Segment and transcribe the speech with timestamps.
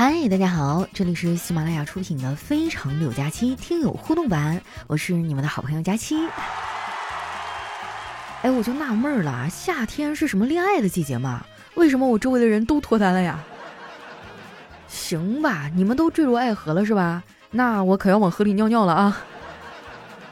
[0.00, 6.16] 嗨，大家好，这里是喜马拉雅出品的《非常六加七》听友互动版，我是你们的好朋友佳期。
[8.42, 11.44] 哎，我就纳闷了，夏天是什么恋爱的季节吗？
[11.74, 13.40] 为什么我周围的人都脱单了呀？
[14.86, 17.24] 行吧，你们都坠入爱河了是吧？
[17.50, 19.20] 那我可要往河里尿尿了啊！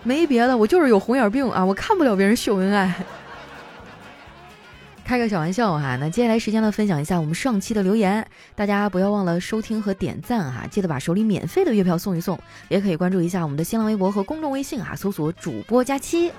[0.05, 2.95] 没别的，我就是有红眼病啊，我看不了别人秀恩爱。
[5.07, 12.37] 开个小玩笑哈，那接下来时间呢，分享一下我们上期的留言，大家不要忘了收听和点赞哈，记得把手里免费的月票送一送，
[12.69, 16.33] 也可以关注一下我们的新浪微博和公众微信啊，搜索主播佳期。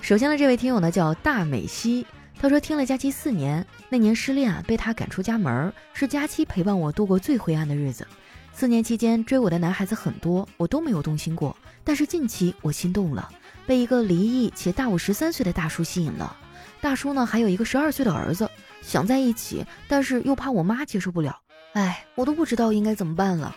[0.00, 2.06] 首先呢，这位听友呢叫大美西，
[2.38, 8.06] 他说听了佳期四年，那年失恋啊，被他赶出家门，是佳期陪伴我度过最灰暗的日子。
[8.52, 13.28] 四年期间追我的男孩子很多，我都没有动心过，但是近期我心动了，
[13.66, 16.36] 被一个离异且大我十三岁的大叔吸引了。
[16.80, 18.50] 大叔呢，还有一个十二岁的儿子，
[18.82, 21.38] 想在一起，但是又怕我妈接受不了。
[21.74, 23.54] 哎，我都不知道应该怎么办了。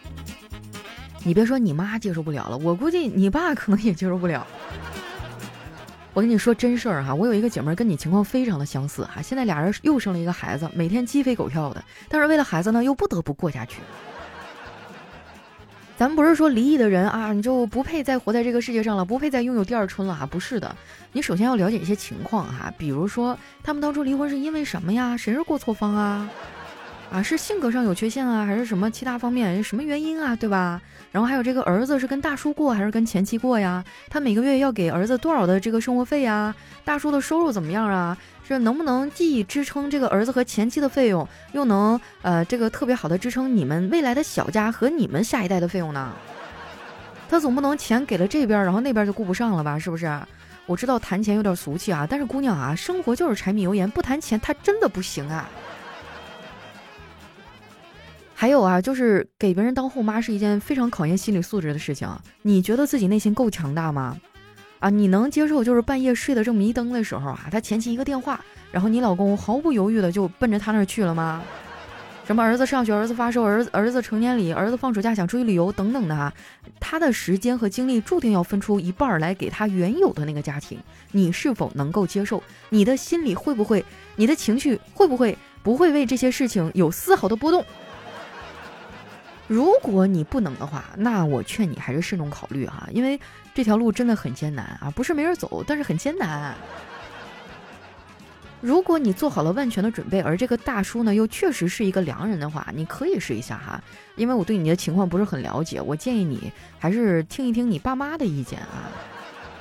[1.23, 4.45] 你别说你妈接受不了了，我估计你爸可能也接受不了。
[6.13, 13.77] 我跟你说真事儿哈，我有一个姐妹跟你情况非常的相似哈，现在俩人又生了一个孩子，每天鸡飞狗跳的，但是为了孩子呢，又不得不过下去。
[15.95, 20.25] 咱们不是说离异的人啊，你就不配再活在这个世界上了，不配再拥有第二春了啊？
[20.25, 20.75] 不是的，
[21.11, 25.15] 你首先要了解一些情况哈，比如说他们当初离婚是因为什么呀？
[25.15, 26.29] 谁是过错方啊？
[27.11, 29.63] 啊，是性格上有缺陷啊，还是什么其他方面？
[29.63, 30.35] 什么原因啊？
[30.35, 30.81] 对吧？
[31.11, 33.83] 然后还有这个儿子是跟大叔过还是跟前妻过呀？
[34.09, 36.55] 他每个月要给儿子多少的这个生活费呀？
[36.83, 38.17] 大叔的收入怎么样啊？
[38.47, 46.11] 这能不能既支撑这个儿子和前妻的费用，又能呃这个特别好的支撑你们未来的小家和你们下一代的费用呢？
[47.29, 49.77] 他总不能钱给了这边，然后那边就顾不上了吧？
[49.77, 50.11] 是不是？
[50.65, 55.47] 我知道谈钱有点俗气啊，但是姑娘啊，生活就是柴米油盐，不谈钱他真的不行啊。
[58.35, 62.09] 还有啊，就是给别人当后妈是一件非常考验心理素质的事情。
[62.41, 64.17] 你觉得自己内心够强大吗？
[64.79, 71.41] 啊，你能接受就是半夜睡得正迷瞪的时候啊，他前妻一个电话，然后你老公毫不犹豫的就奔着他那儿去了吗？
[72.25, 76.33] 什么儿子上学、儿子发烧、儿子儿子成年礼、儿子放暑假想出去旅游等等的哈，
[76.79, 80.79] 他的时间和精力注定要分出一半来给他原有的那个家庭，
[81.11, 82.41] 你是否能够接受？
[82.69, 83.83] 你的心里会不会，
[84.15, 87.63] 你的情绪会不会不会为这些事情有丝毫的波动？
[89.47, 93.19] 如果你不能的话，那我劝你还是慎重考虑哈，因为
[93.53, 96.55] 这条路真的很艰难啊，不是没人走，但是很艰难。
[98.61, 103.83] 如果你做好了万全的准备，而这个大叔呢又确实是一个良人的话，你可以试一下哈。
[104.15, 106.49] 因为我对你的情况不是很了解，我建议你
[106.79, 108.89] 还是听一听你爸妈的意见啊。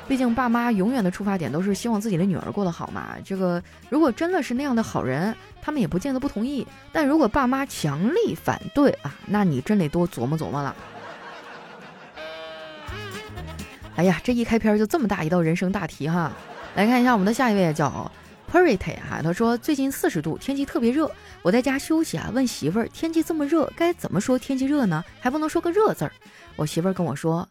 [0.09, 3.17] 毕竟爸妈永远的出发点都是希望自己的女儿过得好嘛。
[3.25, 6.67] 这个如果真的是那样的好人，他们也不见得不同意。
[6.93, 10.77] 但如果爸妈强力反对啊， 那你真得多琢磨琢磨了。
[13.97, 16.33] 哎呀，这一开篇就这么大一道人生大题哈。
[16.75, 18.11] 来看一下我们的下一位叫
[18.51, 21.11] Perite 哈，他说最近四十度，天气特别热，
[21.43, 25.03] 我在家休息啊，问媳妇儿天气这么热，该怎么说天气热呢？
[25.21, 26.13] 还不能说个热字儿。
[26.57, 27.49] 我媳妇儿跟我说。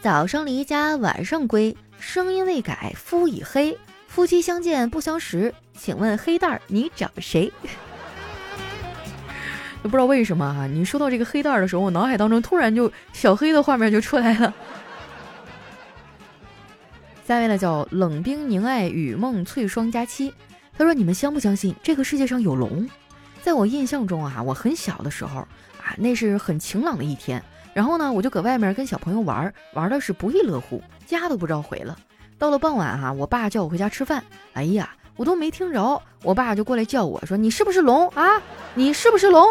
[0.00, 3.78] 早上离家晚上归，声音未改肤已黑。
[4.06, 7.52] 夫妻相见不相识，请问黑蛋儿你找谁？
[9.82, 14.54] 不知道为什么啊，你说到这个黑蛋儿的时候，我脑海当中突然就小黑的画面就出来了。
[17.26, 20.32] 下位呢叫冷冰凝爱雨梦翠霜佳期，
[20.78, 22.88] 他说你们相不相信这个世界上有龙？
[23.42, 27.42] 在我印象中啊，我很小的时候啊，那是很晴朗的一天。
[27.74, 31.98] 然后呢，我就搁外面跟小朋友玩，玩的是不亦乐乎，家都不知道回了。
[32.38, 34.22] 到了傍晚哈，我爸叫我回家吃饭，
[34.54, 38.40] 哎呀，我都没听着，我爸就过来叫我说：“你是不是龙啊？
[38.74, 39.44] 你是不是龙？”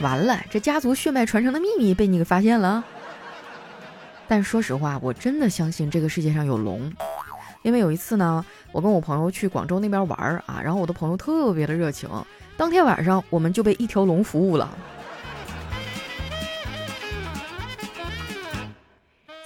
[0.00, 2.82] 完了，这家族血脉传承的秘密被你给发现了。
[4.28, 6.90] 但说实话，我真的相信这个世界上有龙，
[7.62, 12.08] 因为有一次呢，我跟我朋友去广州那边玩啊，然后我的朋友特别的热情，
[12.56, 14.68] 当天晚上我们就被一条龙服务了。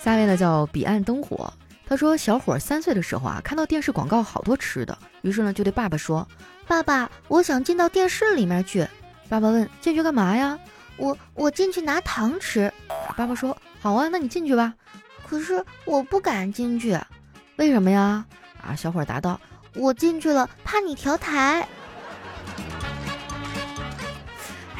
[0.07, 1.53] 下面呢叫彼岸灯火，
[1.85, 6.25] 他说小伙三岁的时候啊，看到电视广告好多吃的，于是呢就对爸爸说
[6.69, 8.87] ：“爸爸，我想进到电视里面去。”
[9.29, 10.57] 爸爸问：“进去干嘛呀
[10.97, 12.73] ？”“我我进去拿糖吃。”
[13.19, 14.73] 爸爸说：“好啊，那你进去吧。”
[15.27, 16.97] 可是我不敢进去，
[17.57, 18.25] 为什么呀？
[18.65, 19.41] 啊，小伙答道
[19.75, 21.67] ：“我进去了，怕你调台。”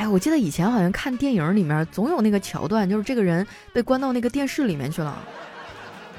[0.09, 5.17] 我记得以前好像看电影里面总有那个桥段，就是这个人被关到那个电视里面去了，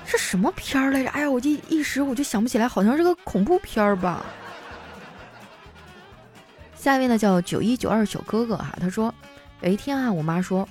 [0.05, 1.09] 是什么片儿来着？
[1.09, 4.25] 哎呀，我就一时我就想不起来，好像是个恐怖片儿吧。
[6.75, 9.13] 下一位呢叫九一九二小哥哥哈，他说
[9.61, 10.67] 有一天啊，我妈说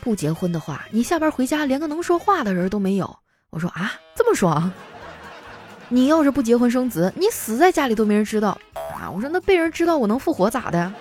[0.00, 3.16] 不结婚的话，你下班回家连个能说话的人都没有。
[3.50, 4.72] 我说啊，这么爽？
[5.88, 8.56] 你要是不结婚生子，你死在家里都没人知道
[8.94, 9.10] 啊！
[9.10, 10.92] 我说那被人知道我能复活咋的？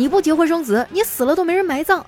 [0.00, 2.06] 你不结婚生子，你死了都没人埋葬。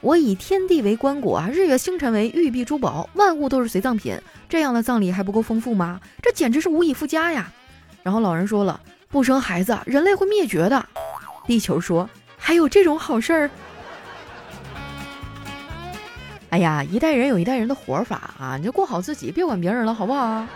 [0.00, 4.18] 我以天地为棺椁啊，日月星辰为玉璧珠宝，万物都是随葬品，
[4.48, 6.00] 这样的葬礼还不够丰富吗？
[6.22, 7.52] 这简直是无以复加呀！
[8.02, 8.80] 然后老人说了，
[9.10, 10.86] 不生孩子，人类会灭绝的。
[11.46, 12.08] 地球说，
[12.38, 13.50] 还有这种好事儿？
[16.48, 20.46] 哎呀，一代人有一代人的活法啊，你就过好自己，别管别人了，好不好？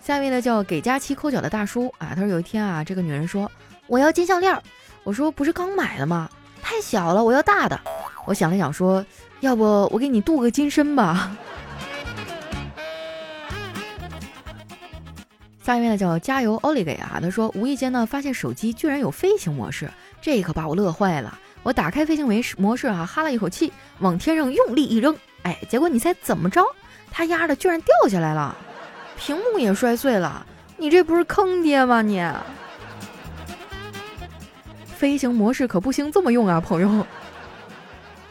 [0.00, 3.50] 下一位呢叫给佳期抠脚的大叔啊，他说有一天啊，这个女人说
[3.88, 4.56] 我要金项链，
[5.04, 6.28] 我说不是刚买的吗？
[6.62, 7.80] 太小了，我要大的。
[8.26, 9.04] 我想了想说，
[9.40, 11.36] 要不我给你镀个金身吧。
[15.62, 19.90] 下一位呢叫加油奥利给啊，他说无意间呢发现手机居然有飞行模式，
[20.20, 21.38] 这可把我乐坏了。
[21.62, 26.64] 我打开飞行模式模式啊，哈了一口气，往天上用力一扔，哎，结果你猜怎么着？
[27.10, 28.56] 他丫的居然掉下来了。
[29.18, 30.46] 屏幕也摔碎了，
[30.76, 32.00] 你这不是坑爹吗？
[32.00, 32.22] 你
[34.98, 37.06] 飞行模式可不兴这么用啊，朋友。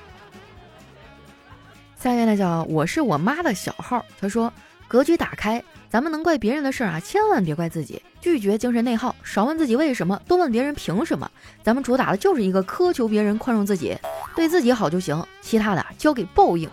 [1.98, 4.52] 下面呢叫我是我妈的小号，他说
[4.86, 11.32] 格局打开，咱们能怪别人的事儿啊，千万别怪自己，拒绝精神内耗，少问自己为什么，多问别人凭什么。
[11.64, 13.98] 咱们主打的就是一个苛求别人，宽容自己，
[14.36, 16.70] 对自己好就行，其他的交给报应。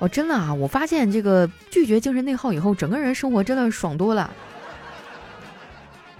[0.00, 0.52] 哦，真的啊！
[0.52, 4.28] 我发现这个拒绝精神内耗以后，整个人生活真的爽多了。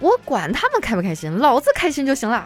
[0.03, 2.45] 我管他们开不开心，老子开心就行了。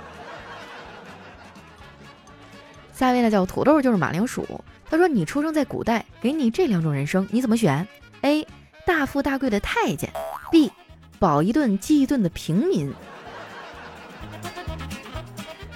[2.93, 4.63] 下一位呢叫土豆，就是马铃薯。
[4.87, 7.87] 他说：“你出生在古代，给你这两种人生，你怎么选
[8.21, 8.47] ？A.
[8.85, 10.07] 大富大贵的太监
[10.51, 10.71] ，B.
[11.17, 12.93] 饱一顿饥一顿的平民。”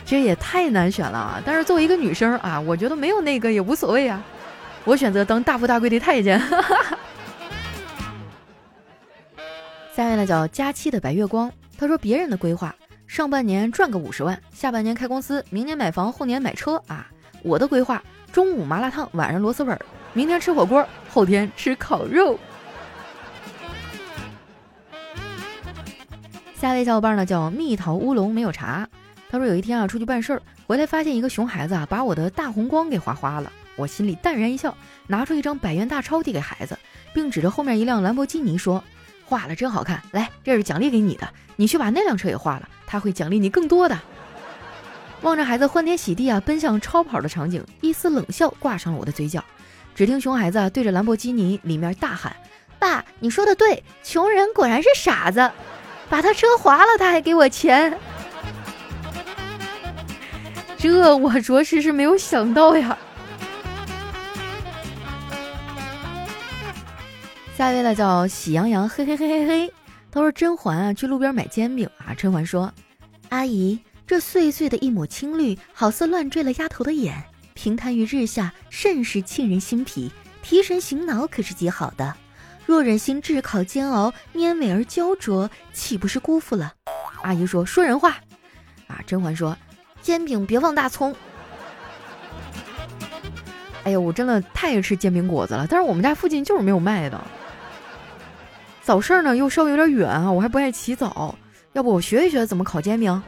[0.06, 1.42] 这也太难选了啊！
[1.44, 4.24] 但是作为一个女生啊，我觉得没有那个也无所谓啊。
[4.84, 6.40] 我选择当大富大贵的太监。
[9.96, 11.52] 下面呢叫佳期的白月光，
[11.82, 12.76] 他说别人的规划，
[13.08, 17.08] 上半年赚个五十万，下半年开公司，明年买房，后年买车啊。
[17.42, 19.76] 我的规划，中午麻辣烫，晚上螺蛳粉，
[20.14, 22.38] 明天吃火锅，后天吃烤肉。
[26.54, 28.88] 下一位小伙伴呢叫蜜桃乌龙没有茶，
[29.28, 33.52] 他说有一天啊出去办事儿，回来发现一个熊孩子啊把我的大红光给划花了。
[33.76, 36.78] 我心里淡然一笑，拿出一张百元大钞递给孩子，
[37.12, 38.84] 并指着后面一辆兰博基尼说
[39.32, 41.26] ：“画的真好看，来，这是奖励给你的，
[41.56, 43.98] 你去把那辆车也画了，他会奖励你更多的。”
[45.24, 49.42] 望着孩子欢天喜地啊奔向超跑的场景，一丝冷笑挂上了我的嘴角。
[49.96, 52.36] 只听熊孩子对着兰博基尼里面大喊
[52.78, 55.50] ：“爸，你说的对，穷人果然是傻子，
[56.10, 57.98] 把他车划了他还给我钱。”
[60.78, 62.98] 这我着实是没有想到呀。
[67.62, 69.74] 下一位呢叫喜羊羊，嘿嘿嘿嘿嘿。
[70.10, 72.74] 他说甄嬛啊去路边买煎饼啊，甄嬛说
[73.30, 77.24] ：“阿姨，这碎碎的一抹青绿，好似乱坠了丫头的眼，
[77.54, 80.12] 平摊于日下，甚是沁人心脾，
[80.42, 82.16] 提神醒脑，可是极好的。
[82.66, 86.74] 若忍心炙烤煎熬，蔫美而焦灼，岂不是辜负了？”
[87.22, 88.18] 阿姨说：“说人话。”
[88.90, 89.56] 啊，甄嬛说
[90.02, 91.16] ：“煎饼别放大葱。”
[93.86, 97.24] 哎呀，我真的太爱吃煎饼果子了，但是我们家附近就是没有卖的。
[98.92, 101.34] 早市呢又稍微有点远啊，我还不爱起早，
[101.72, 103.24] 要不我学一学怎么烤煎饼。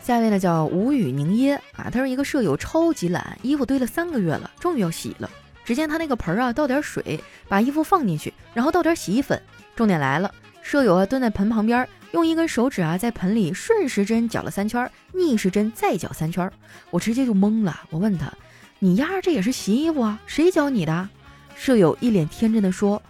[0.00, 5.28] 下一位呢叫无语凝噎啊，他说一个舍友超级懒，衣服堆了三个月了，终于要洗了。
[5.62, 9.38] 只见他那个盆啊倒点水，把衣服放进去，然后倒点洗衣粉。
[9.76, 16.50] 重点来了，舍友啊蹲在盆旁边，用一根手指啊在盆里顺时针搅了三圈，逆时针再搅三圈。
[16.88, 18.32] 我直接就懵了，我问他
[18.80, 20.18] ：“你丫这也是洗衣服啊？
[20.24, 21.10] 谁教你的？”
[21.54, 23.02] 舍友一脸天真的说：“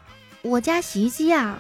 [0.43, 1.59] 我家洗衣机啊。”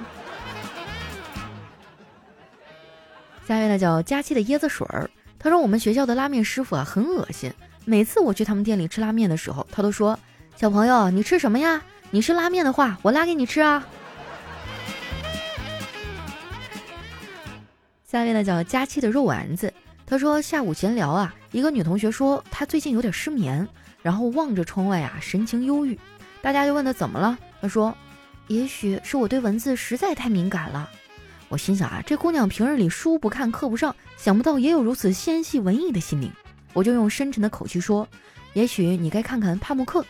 [3.46, 7.52] 下面呢叫佳期的椰子水儿，他说我们学校的拉面师傅啊很恶心，
[7.84, 10.18] 每次我去他们店里吃拉面的时候，他都说
[10.56, 11.82] ：“小朋友，你吃什么呀？
[12.10, 13.86] 你吃拉面的话，我拉给你吃啊。”
[18.06, 19.72] 下面呢叫佳期的肉丸子，
[20.06, 23.66] 他说下午闲聊啊，一个女同学说她最近有点失眠，
[24.02, 25.98] 然后望着窗外啊，神情忧郁。
[26.42, 27.96] 大家就问他怎么了，他说
[28.48, 30.90] ：“也许是我对文字实在太敏感了。”
[31.48, 36.32] 我心想啊，这姑娘平日里书不看课不上，想不到也有如此纤细文艺的心灵。
[36.72, 38.08] 我就用深沉的口气说
[38.54, 40.04] ：“也许你该看看帕慕克。”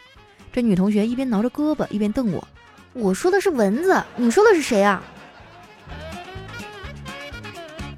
[0.52, 2.46] 这女同学一边挠着胳膊，一边瞪我
[2.94, 5.02] ：“我说的是蚊子，你说的是谁啊？”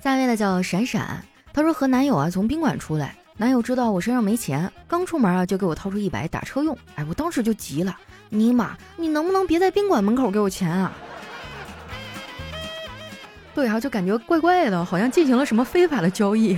[0.02, 6.76] 下一位呢叫闪闪，她说和男友啊从宾馆出来，男友知道我身上没钱，刚出门啊就给我掏出一百打车用。
[6.94, 7.96] 哎，我当时就急了，
[8.28, 10.92] 尼玛，你能不能别在宾馆门口给我钱啊？
[13.52, 16.56] 对啊，就感觉怪怪的，好像进行了什么非法的交易。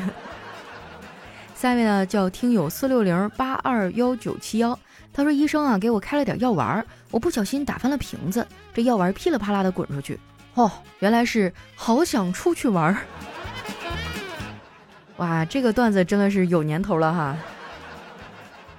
[1.55, 4.79] 下一位呢叫听友四六零八二幺九七幺，
[5.15, 10.21] 他说医生啊给我开了点药丸，我不小心打翻了瓶子，这药丸噼里啪啦的滚出去。
[10.53, 12.99] 哦，原来是好想出去玩儿。
[15.19, 17.37] 哇，这个段子真的是有年头了哈。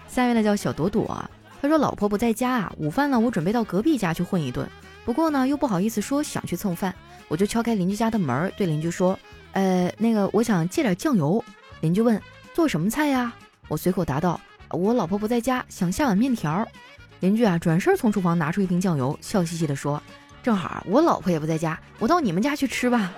[0.07, 1.29] 下面呢叫小朵朵，
[1.61, 4.67] 他说老婆不在家啊，午饭呢我准备到隔壁家去混一顿，
[5.03, 6.93] 不过呢又不好意思说想去蹭饭，
[7.27, 9.17] 我就敲开邻居家的门，对邻居说，
[9.53, 11.43] 呃，那个我想借点酱油。
[11.81, 12.19] 邻居问
[12.53, 13.33] 做什么菜呀？
[13.67, 14.39] 我随口答道，
[14.69, 16.67] 我老婆不在家，想下碗面条。
[17.19, 20.01] 邻居啊转身从厨房拿出一瓶酱油，笑嘻嘻的说。
[20.41, 23.11] 正好我老婆也不在家，我到你们家去吃吧。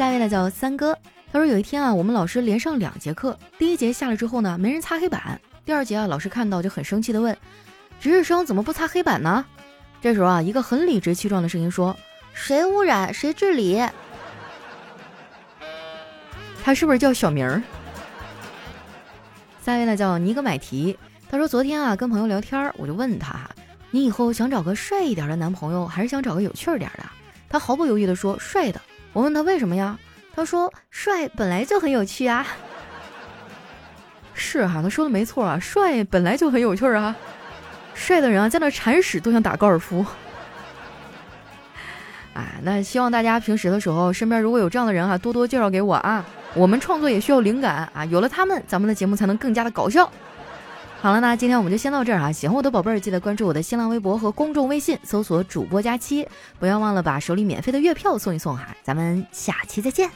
[0.00, 0.96] 下一位呢叫三哥，
[1.30, 5.38] 他说有一天啊，我们老师连上两节课，第一节下了之后呢，没人擦黑板。
[5.62, 7.36] 第二节啊，老师看到就很生气的问
[8.00, 9.44] ：“值日生怎么不擦黑板呢？”
[10.00, 11.94] 这时候啊，一个很理直气壮的声音说
[12.32, 13.78] ：“谁污染谁治理。”
[16.64, 17.62] 他是不是叫小明儿？
[19.60, 20.98] 下一位呢叫尼格买提。
[21.30, 23.38] 他说：“昨天啊，跟朋友聊天，我就问他，
[23.90, 27.04] 你以后想找个帅一点的男朋友，还是想找个有趣点的？”
[27.50, 28.80] 他毫不犹豫地说：“帅的。”
[29.12, 29.98] 我问他为什么呀？
[30.34, 32.46] 他说：“帅本来就很有趣啊。”
[34.32, 37.14] 是哈，他说的没错啊，帅本来就很有趣啊。
[37.94, 40.06] 帅的人啊，在那铲屎都想打高尔夫。
[42.32, 46.24] 啊，那希望大家平时的时候，身边如果有这样的人哈，多多介绍给我啊。
[46.54, 50.10] 我们创作也需要灵感啊，有了他们，咱们的节目才能更加的搞笑。
[51.02, 52.30] 好了，那今天我们就先到这儿啊！
[52.30, 56.28] 喜欢我的宝贝儿，记得关注我的新浪微博和公众微信，搜索“主播佳期”，
[56.60, 58.76] 不要忘了把手里免费的月票送一送哈！
[58.82, 60.10] 咱们下期再见。